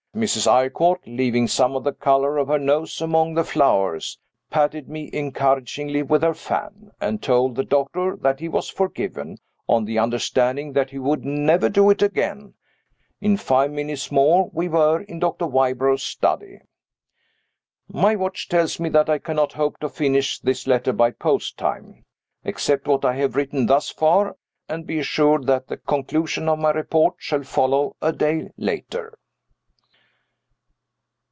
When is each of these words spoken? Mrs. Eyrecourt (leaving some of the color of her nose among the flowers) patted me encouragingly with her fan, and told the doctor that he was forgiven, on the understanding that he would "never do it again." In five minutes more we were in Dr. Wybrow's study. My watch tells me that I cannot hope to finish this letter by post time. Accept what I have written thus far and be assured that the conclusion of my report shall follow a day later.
Mrs. 0.13 0.45
Eyrecourt 0.45 0.99
(leaving 1.05 1.47
some 1.47 1.73
of 1.73 1.85
the 1.85 1.93
color 1.93 2.37
of 2.37 2.49
her 2.49 2.59
nose 2.59 2.99
among 2.99 3.33
the 3.33 3.45
flowers) 3.45 4.19
patted 4.49 4.89
me 4.89 5.09
encouragingly 5.13 6.03
with 6.03 6.21
her 6.21 6.33
fan, 6.33 6.91
and 6.99 7.23
told 7.23 7.55
the 7.55 7.63
doctor 7.63 8.17
that 8.17 8.41
he 8.41 8.49
was 8.49 8.67
forgiven, 8.69 9.37
on 9.69 9.85
the 9.85 9.97
understanding 9.97 10.73
that 10.73 10.89
he 10.89 10.99
would 10.99 11.23
"never 11.23 11.69
do 11.69 11.89
it 11.89 12.01
again." 12.01 12.55
In 13.21 13.37
five 13.37 13.71
minutes 13.71 14.11
more 14.11 14.49
we 14.53 14.67
were 14.67 14.99
in 15.01 15.19
Dr. 15.19 15.47
Wybrow's 15.47 16.03
study. 16.03 16.59
My 17.87 18.13
watch 18.17 18.49
tells 18.49 18.81
me 18.81 18.89
that 18.89 19.09
I 19.09 19.17
cannot 19.17 19.53
hope 19.53 19.79
to 19.79 19.87
finish 19.87 20.39
this 20.41 20.67
letter 20.67 20.91
by 20.91 21.11
post 21.11 21.57
time. 21.57 22.03
Accept 22.43 22.85
what 22.85 23.05
I 23.05 23.13
have 23.15 23.37
written 23.37 23.65
thus 23.67 23.89
far 23.89 24.35
and 24.67 24.85
be 24.85 24.99
assured 24.99 25.47
that 25.47 25.69
the 25.69 25.77
conclusion 25.77 26.49
of 26.49 26.59
my 26.59 26.71
report 26.71 27.15
shall 27.17 27.43
follow 27.43 27.95
a 28.01 28.11
day 28.11 28.49
later. 28.57 29.17